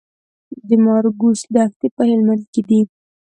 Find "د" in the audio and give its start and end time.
0.67-0.69